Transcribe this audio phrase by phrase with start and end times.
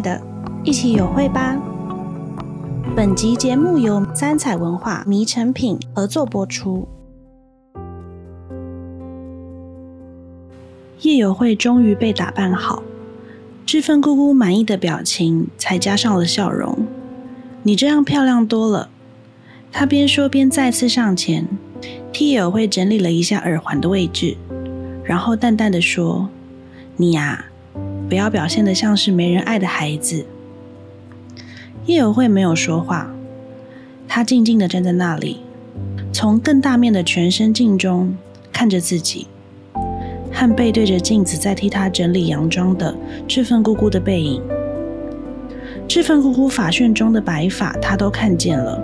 [0.00, 0.20] 的，
[0.64, 1.56] 一起有会吧。
[2.96, 6.88] 本集节目由三彩文化迷成品合作播出。
[11.02, 12.82] 夜有会终于被打扮好，
[13.64, 16.86] 志芬姑姑满意的表情才加上了笑容。
[17.62, 18.88] 你这样漂亮多了。
[19.70, 21.46] 她边说边再次上前，
[22.12, 24.36] 替叶有慧整理了一下耳环的位置，
[25.04, 26.28] 然后淡淡的说
[26.96, 27.44] ：“你呀。”
[28.08, 30.24] 不要表现得像是没人爱的孩子。
[31.86, 33.14] 叶友会没有说话，
[34.06, 35.40] 他静静地站在那里，
[36.12, 38.16] 从更大面的全身镜中
[38.52, 39.26] 看着自己，
[40.32, 42.94] 和背对着镜子在替他整理洋装的
[43.26, 44.42] 志芬姑姑的背影。
[45.86, 48.82] 志芬姑姑发旋中的白发，他都看见了，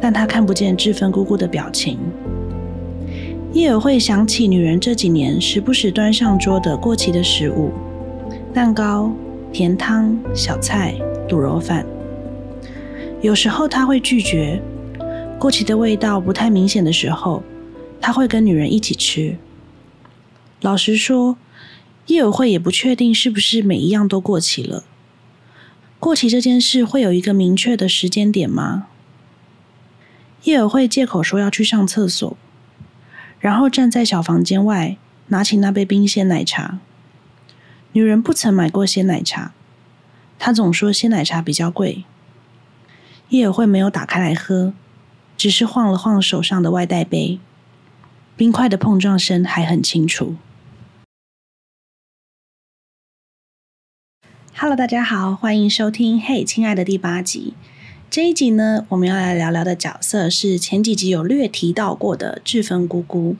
[0.00, 1.98] 但他看不见志芬姑姑的表情。
[3.52, 7.70] 叶友会想起女人这几年时不时端上桌的过期的食物。
[8.58, 9.14] 蛋糕、
[9.52, 10.92] 甜汤、小菜、
[11.28, 11.86] 卤肉饭，
[13.22, 14.60] 有时候他会拒绝。
[15.38, 17.44] 过期的味道不太明显的时候，
[18.00, 19.36] 他会跟女人一起吃。
[20.60, 21.38] 老实说，
[22.06, 24.82] 叶有慧也不确定是不是每一样都过期了。
[26.00, 28.88] 过期这件事会有一个明确的时间点吗？
[30.42, 32.36] 叶有慧借口说要去上厕所，
[33.38, 34.96] 然后站在小房间外，
[35.28, 36.80] 拿起那杯冰鲜奶茶。
[37.92, 39.52] 女人不曾买过鲜奶茶，
[40.38, 42.04] 她总说鲜奶茶比较贵。
[43.30, 44.72] 叶有慧没有打开来喝，
[45.36, 47.38] 只是晃了晃手上的外带杯，
[48.36, 50.36] 冰块的碰撞声还很清楚。
[54.56, 57.54] Hello，大家好，欢迎收听《嘿，亲爱的》第八集。
[58.10, 63.36] 这一集呢，我们要来聊聊的角色是前几集有略提到过的志芬姑姑。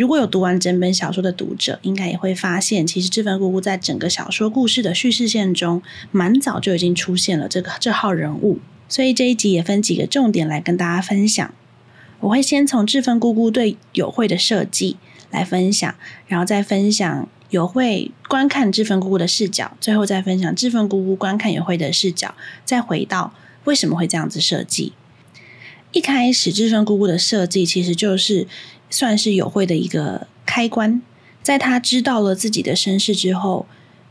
[0.00, 8.60] 如果有读完整本小说的读者，应该也会发现，其实志芬姑姑在整个小说故事的叙事线中，蛮早就已经出现了这个这号人物。
[8.88, 11.52] 所以这一集也分几个重点来跟大家分享。
[12.20, 14.96] 我会先从志芬姑姑对友会的设计
[15.30, 15.94] 来分享，
[16.26, 24.94] 然后再分享友会观看志芬姑姑的视角，最后再分享志芬姑姑观看友会的视角，再回到为什么会这样子设计。
[25.92, 28.46] 一开始志芬姑姑的设计其实就是。
[28.90, 31.00] 算是有慧的一个开关，
[31.42, 33.66] 在他知道了自己的身世之后，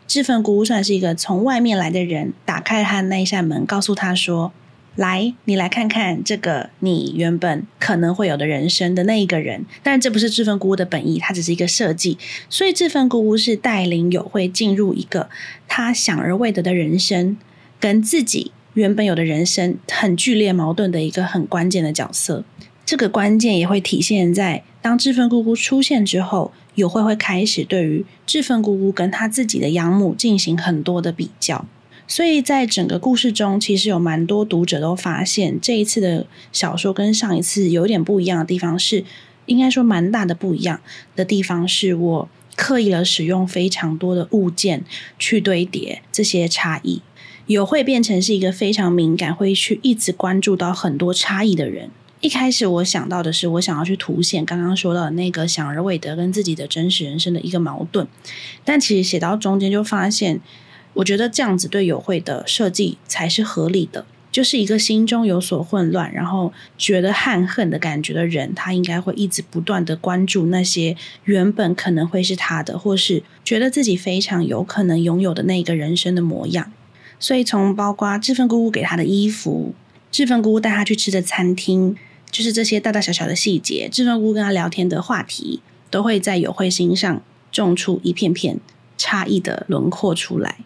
[0.08, 4.52] 志芬姑姑算是一个从外面来的人，打开他那一扇门，告诉他说
[4.96, 12.18] ：“来，你来看看这个你原本可能会有的人生的那一个人。”但这不是志芬姑姑的本意，它只是一个设计。
[12.50, 15.30] 所以志芬姑姑是带领有慧进入一个
[15.68, 17.38] 他想而未得的人生，
[17.80, 22.44] 跟自己原本有的人生很剧烈矛盾的一个很关键的角色。
[22.90, 31.68] 这个关键也会体现在当志芬姑姑出现之后，有慧会开始对于志芬姑姑跟她自己的养母进行很多的比较。
[32.08, 39.04] 所以在整个故事中，其实有蛮多读者都发现，这一次的小说跟上一次有点不一样的地方是，
[39.46, 40.82] 应该说蛮大的不一样
[41.16, 44.84] 的地方是，我刻意了使用非常多的物件
[45.20, 47.04] 去堆叠这些差异，
[47.46, 51.92] 有慧变成是一个非常敏感，会去一直关注到很多差异的人。
[52.22, 58.06] 一开始我想到的是，我想要去凸显刚刚说到的那个想而未得跟自己的真实人生的一个矛盾，
[58.66, 60.42] 但其实写到中间就发现，
[60.96, 76.70] 我觉得这样子对友会的设计才是合理的，就是一个心中有所混乱，然后觉得憾恨的感觉的人，他应该会一直不断的关注那些原本可能会是他的，或是觉得自己非常有可能拥有的那个人生的模样。
[77.18, 79.74] 所以从包括志芬姑姑给他的衣服，
[80.12, 81.96] 志芬姑姑带他去吃的餐厅。
[82.32, 88.60] 就是这些大大小小的细节，志芬姑跟他聊天的话题，都会在有慧心上种出一片片
[88.98, 90.58] 差异的轮廓出来。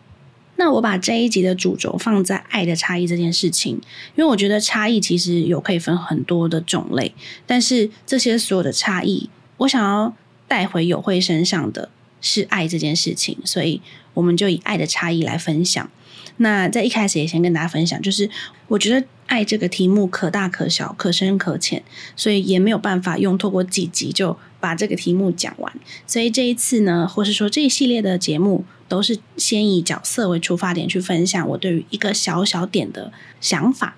[0.56, 3.81] 那我把这一集的主轴放在爱的差异这件事情，
[4.16, 7.14] 因为我觉得差异其实有可以分很多的种类，
[7.47, 10.16] 但是这些所有的差异，我想要
[10.47, 11.90] 带回有慧身上的
[12.22, 13.82] 是爱这件事情，所以
[14.14, 15.90] 我们就以爱的差异来分享。
[16.38, 18.30] 那在一开始也先跟大家分享，就是
[18.68, 21.84] 我觉得爱这个题目可大可小，可深可浅，
[22.16, 25.74] 所以也没有办法用透过几集就把这个题目讲完。
[26.08, 33.96] 所以这一次呢，或是说这一系列的节目，都是先以角色为出发点去分享我对于一个小小点的想法。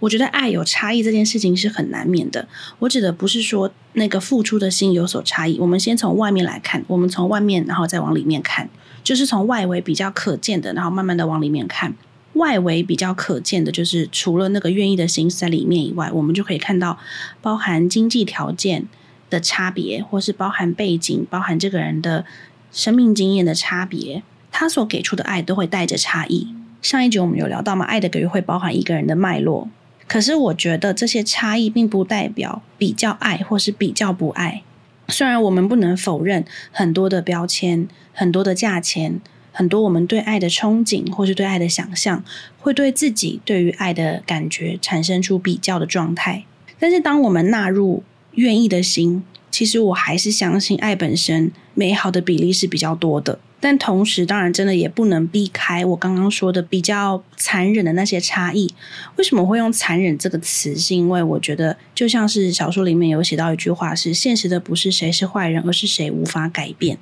[0.00, 2.46] 我觉得爱有差异这件事情是很难免的。
[2.78, 5.58] 我指的不是说那个付出的心有所差异。
[5.58, 8.68] 我们先从外面来看，我们从外面，然后再往里面看。
[9.08, 11.94] 就是从外围比较可见的，然后慢慢的往里面看。
[12.34, 16.98] 外围比较可见的，就是除了那个愿意的心在里面以外，我们就可以看到
[17.40, 18.84] 包含经济条件
[19.30, 22.26] 的差别，或是包含背景、包含这个人的
[22.70, 24.22] 生命经验的差别，
[24.52, 26.48] 他所给出的爱都会带着差异。
[26.82, 29.70] 上一集我们有聊到嘛，爱的给予会包含一个人的脉络。
[30.06, 34.62] 可是我觉得这些差异并不代表比较爱或是比较不爱。
[35.10, 39.20] 虽然我们不能否认很多的标签、很多的价钱、
[39.52, 42.24] 很多我们对爱的憧憬或是对爱的想象，
[42.58, 46.44] 会对自己对于爱的感觉产生出比较的状态。
[46.80, 49.22] 但是当我们纳入愿意的心，
[49.52, 53.38] 其实我还是相信爱本身美好的比例是比较多的。
[53.60, 58.72] 但同时，当然，真的也不能避开我刚刚说的比较残忍的那些差异。
[59.16, 60.76] 为什么会用“残忍”这个词？
[60.76, 66.98] 是因为我觉得，就像是小说里面有写到一句话：是现实的不是谁是坏人，而是谁无法改变。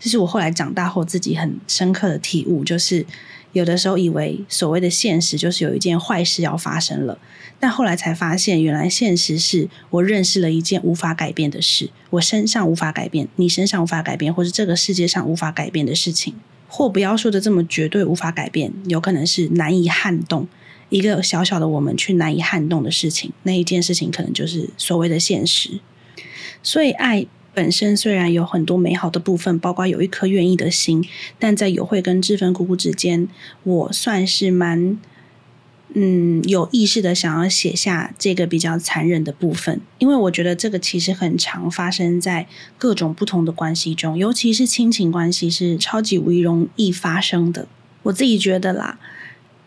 [0.00, 3.06] 这是我后来长大后自己很深刻的体悟，就是。
[3.52, 7.18] 有的时候以为所谓的现实就是有一件坏事要发生了，
[7.58, 16.36] 但后来才发现，原来现实是我认识了一件无法改变的事，我身上无法改变，你身上无法改变，或是这个世界上无法改变的事情，
[16.68, 20.46] 或不要说的这么绝对无法改变，有可能是难以撼动
[20.88, 25.80] 一个小小的我们去难以撼动的事情，那一件事情可能就是所谓的现实，
[26.62, 27.26] 所以爱。
[27.52, 31.04] 本身虽然有很多美好的部分，包括有一颗愿意的心，
[31.38, 33.28] 但在友会跟志芬姑姑之间，
[33.64, 34.98] 我算是蛮
[35.94, 42.46] 嗯有意识的想要写下这个比较残忍的部分，因为我觉得这个其实很常发生在
[42.78, 47.66] 各种不同的关系中，尤其是亲情关系是超级无疑容易发生的。
[48.04, 49.00] 我自己觉得啦，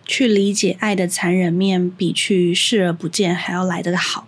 [0.06, 4.28] 去理解爱的残忍面，比去视而不见还要来得好。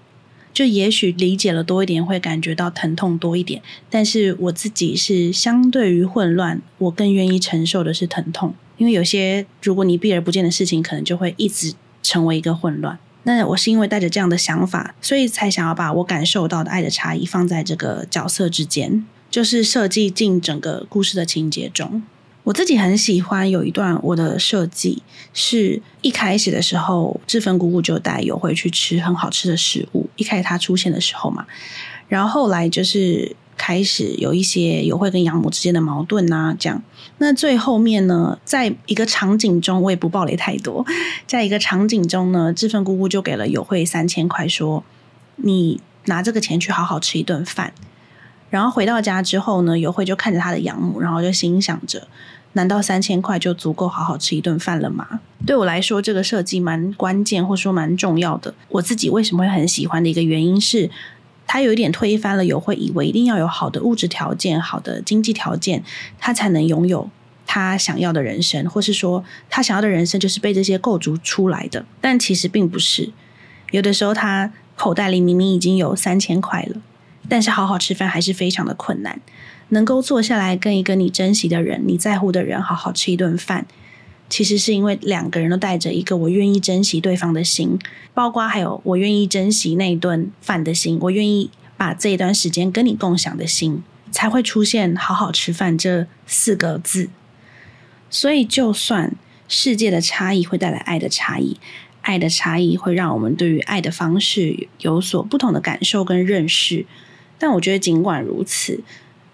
[0.56, 3.62] 就也许理解了多一点，会感觉到疼痛多一点。
[3.90, 12.98] 但是我自己是相对于混乱，我更愿意承受的是疼痛，因为有些如果你避而不见的事情，可能就会一直成为一个混乱。
[13.24, 22.02] 那我是因为带着这样的想法，所以才想要把我感受到的爱的差异放在这个角色之间，就是设计进整个故事的情节中。
[22.46, 25.04] 我自己很喜欢有一段我的设计，
[25.34, 30.05] 是一开始的时候，志芬姑姑就带有会去吃很好吃的食物。
[30.16, 31.46] 一开始他出现的时候嘛，
[32.08, 36.82] 然后后来就是开始有一些有会跟养母之间的矛盾啊，这样。
[37.18, 40.86] 那最后面呢，在一个场景中，我也不暴雷太多，
[41.26, 44.84] 在一个场景中呢，志芬姑姑就给了有会三千块，说
[45.38, 47.74] 你拿这个钱去好好吃一顿饭。
[48.50, 52.08] 然后回到家之后呢，有会就看着他的养母，然后就心想着。
[52.56, 55.22] 难道三千块就足够好好吃一顿饭了吗？
[55.46, 58.54] 对我来说，这个设计蛮关键，或说蛮重要的。
[58.70, 60.90] 我自己为什么会很喜欢的一个原因是，
[61.46, 65.84] 它有一点推翻了有会以为一定要有好的物质条件、好的经济条件，
[66.18, 67.10] 他才能拥有
[67.46, 71.86] 他想要的人生，或是说他想要的人生就是被这些构筑出来的。
[72.02, 73.12] 但其实并不是，
[73.72, 76.82] 有的时候他口袋里明明已经有三千块了，
[77.28, 79.20] 但是好好吃饭还是非常的困难。
[79.70, 83.66] 能够坐下来跟一个你珍惜的人、你在乎的人好好吃一顿饭，
[84.30, 87.80] 其实是因为两个人都带着一个我愿意珍惜对方的心，
[88.14, 97.10] 包括还有我愿意珍惜那一顿饭的心，我愿意把这一段时间跟你共享的心，才会出现“好好吃饭”这四个字。
[98.12, 99.16] 所以，就算
[99.48, 101.58] 世界的差异会带来爱的差异，
[102.02, 106.86] 爱的差异会让我们对于爱的方式有所不同的感受跟认识，
[107.38, 108.82] 但我觉得尽管如此。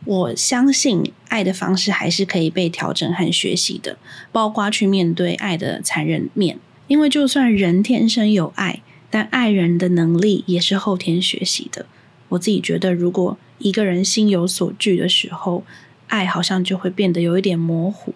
[0.04, 4.00] 我相信爱的方式还是可以被调整和学习的，
[4.32, 6.58] 包括去面对爱的残忍面。
[6.88, 8.82] 因为就算人天生有爱，
[9.12, 11.86] 但爱人的能力也是后天学习的。
[12.30, 15.64] 我自己觉得，如果一个人心有所惧的时候，
[16.08, 18.12] 爱好像就会变得有一点模糊，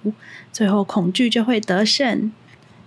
[0.52, 2.32] 最后恐惧就会得胜。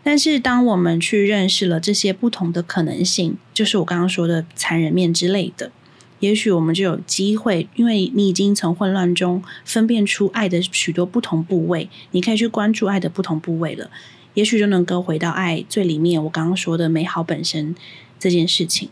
[0.03, 5.71] 但是当我们去认识了这些不同的可能性，就是我刚刚说的残忍面之类的。
[6.21, 13.91] 也许我们就有机会，因为你已经从混乱中分辨出爱的许多不同部位，你可以去关注爱的不同部位了。
[14.35, 17.75] 也许就能够回到爱最里面，我刚刚说的美好本身
[18.19, 18.89] 这件事情，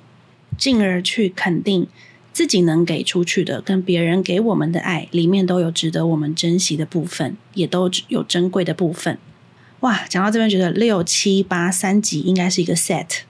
[0.59, 1.87] 进而去肯定
[2.33, 9.19] 自己能给出去的，跟别人给我们的爱里面都有值得我们珍惜的部分，也都有珍贵的部分。
[9.81, 13.26] 哇，讲到这边觉得六七八三集应该是一个 set。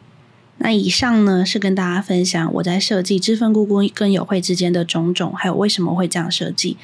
[0.59, 6.77] 那以上呢，是跟大家分享我在设计知分姑姑跟友会之间的种种，还有为什么会这样设计。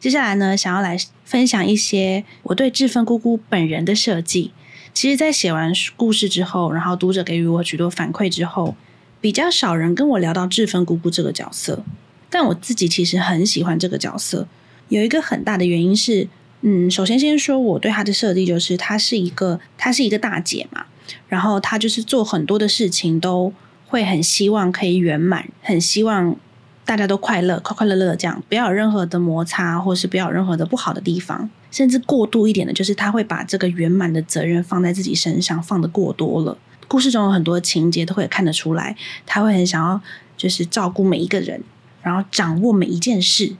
[0.00, 4.52] 接下来呢，想要来分享一些我对知分姑姑本人的设计。
[4.94, 8.74] 其实，在写完故事之后，然后读者给予我许多反馈之后，
[9.20, 11.84] 比较少人跟我聊到知分姑姑这个角色，
[12.30, 14.48] 但我自己其实很喜欢这个角色。
[14.88, 16.26] 有一个很大的原因是，
[16.62, 20.86] 嗯，首先先说我对她的设计，就是她是一个，她是一个大姐嘛。
[21.28, 23.52] 然后他就是做很多的事情都
[23.86, 26.36] 会很希望可以圆满，很希望
[26.84, 31.48] 大家都快乐，快快乐乐这样，不要有任何的摩擦，或是不要有任何的不好的地方。
[31.70, 36.56] 甚至过度一点的，就是他会把这个圆满的责任放在自己身上，放得过多了。
[36.88, 38.96] 故事中有很多情节都会看得出来，
[39.26, 40.00] 他会很想要
[40.38, 41.62] 就是照顾每一个人，
[42.02, 43.54] 然后掌握每一件事。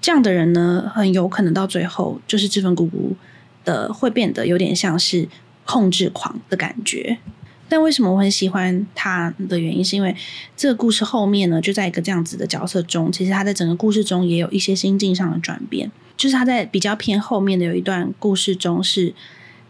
[0.00, 3.16] 这样的人呢，很有可能到最后就是志芬姑姑
[3.64, 5.28] 的会变得有点像是
[5.66, 7.18] 控制狂的感觉。
[7.68, 10.14] 但为什么我很喜欢他的原因，是因为
[10.56, 15.90] 这个故事后面呢，就在一个这样子的角色中，其实他在整个故事中也有一些心境上的转变。
[16.16, 19.12] 就是他在比较偏后面的有一段故事中，是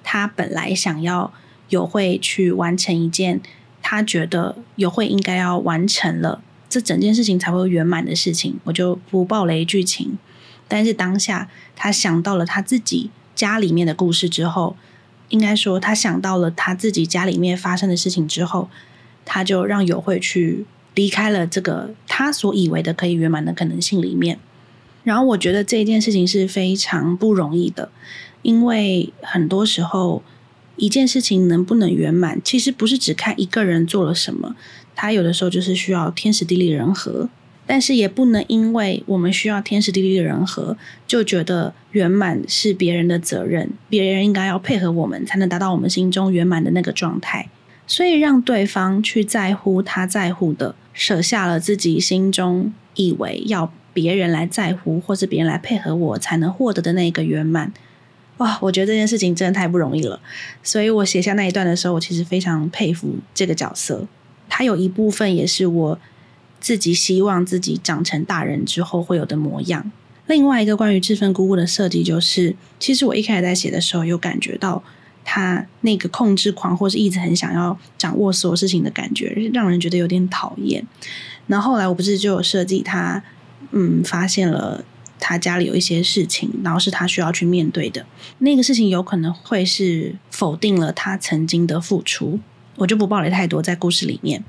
[0.04, 1.32] 他本来想要
[1.70, 3.40] 有会去完成一件
[3.80, 8.56] 他觉得有会应该要完成了，这整件事情才会圆满的事情。
[8.64, 10.18] 我就不爆雷剧情，
[10.68, 14.76] 但是当下他想到了他自己家里面的故事之后。
[15.28, 18.68] 应该说，他想到了他自己家里面发生的事情之后，
[19.24, 20.64] 他就让友会去
[20.94, 24.38] 离开了这个他所以为的可以圆满的可能性里面。
[25.04, 27.90] 然后，我觉得这件事情是非常不容易的，
[28.42, 30.22] 因为很多时候
[30.76, 34.56] 一件事情能不能圆满，其实不是只看一个人做了什么，
[34.94, 37.28] 他有的时候就是需要天时地利人和。
[37.66, 47.48] 但是也不能因为我们需要天时地利人和，就觉得圆满是别人的责任，别人应该要配合我们才能达到我们心中圆满的那个状态。
[47.88, 57.72] 所以让对方去在乎他在乎的，舍下了自己心中以为要别人来在乎，或是别人来配合我才能获得的那个圆满。
[58.36, 60.20] 哇，我觉得这件事情真的太不容易了。
[60.62, 64.06] 所以我写下那一段的时候，我其实非常佩服这个角色。
[64.48, 65.98] 他有一部分也是我。
[66.60, 69.90] 自己希望自己长成大人之后会有的模样。
[70.26, 74.82] 另外一个关于志芬姑姑的设计，就是其实我一开始在写的时候，有感觉到
[75.24, 80.84] 他那个控制狂，或是一直很想要掌握所有事情的感觉，让人觉得有点讨厌。
[81.46, 83.22] 然后后来我不是就有设计他，
[83.70, 84.84] 嗯，发现了
[85.20, 88.04] 他家里有一些事情，然后是他需要去面对的
[88.38, 92.40] 那个事情，有可能会是否定了他曾经的付出。
[92.74, 94.44] 我就不爆雷太多，在故事里面。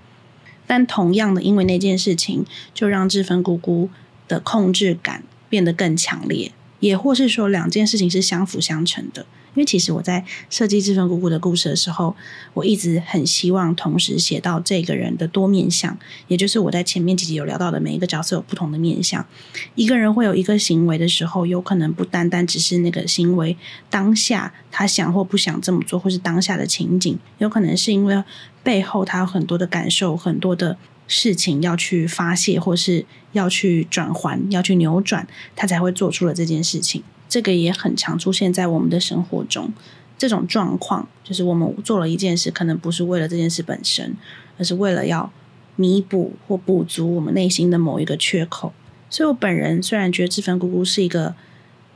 [0.68, 3.90] 但同样的，因为那件事情，就让志芬姑姑
[4.28, 9.26] 的控制感变得更强烈，也或是说两件事情是相辅相成的。
[9.56, 12.16] 因为其实我在设计这份姑姑的故事的时候，
[12.54, 19.26] 我一直很希望同时写到这个人的多面相，也就是我在前面几集有聊到的，每一个角色有不同的面相。
[19.74, 23.58] 一个人会有一个行为的时候，有可能不单单只是那个行为
[23.90, 28.24] 当下他想或不想这么做，或是当下的情景，有可能是因为
[28.62, 37.02] 背后他有很多的感受，很多的事情要去发泄，或是要去转换，要去扭转，他才会做出了这件事情。
[37.30, 39.74] 这个也很常出现在我们的生活中，
[40.18, 44.16] 这种状况就是我们做了一件事，可能不是为了这件事本身，
[44.58, 45.32] 而是为了要
[45.76, 48.74] 弥补或补足我们内心的某一个缺口。
[49.10, 51.36] 所以我本人虽然觉得志芬姑姑是一个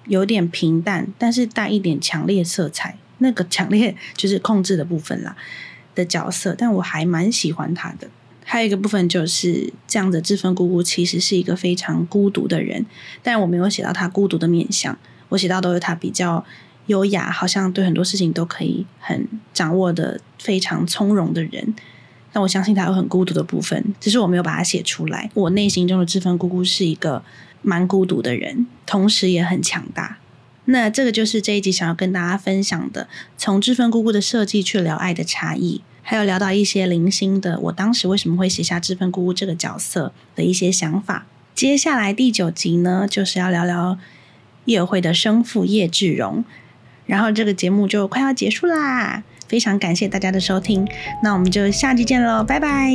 [0.06, 5.36] 有点平淡，但是带一点强烈色彩，那个强烈 就是控制的部分啦
[5.96, 8.10] 的角色，但我还蛮喜欢她的。
[8.52, 12.86] 还有一个部分就是这样的，志芬姑姑其实是一个非常孤独的人，
[13.24, 14.98] 但我没有写到她孤独的面相。
[15.30, 16.44] 我写到都是她比较
[16.88, 21.74] 优雅，好像对很多事情都可以很掌握的非常从容的人。
[22.34, 25.32] 但我相信她有很孤独的部分，只是我没有把它写出来。
[25.34, 27.24] 我内心中的志芬姑姑是一个
[27.62, 30.18] 蛮孤独的人，同时也很强大。
[30.66, 41.26] 那这个就是这一集想要跟大家分享的，从志芬姑姑的设计去聊爱的差异，还有聊到一些零星的，我当时为什么会写下志芬姑姑这个角色的一些想法。
[41.54, 43.98] 接下来第九集呢，就是要聊聊。
[44.66, 46.46] 叶有会的生父叶志荣，
[47.08, 50.88] 然后这个节目就快要结束啦，非常感谢大家的收听，
[51.24, 52.94] 那我们就下期见喽，拜拜。